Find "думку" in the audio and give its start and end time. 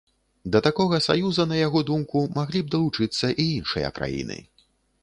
1.91-2.25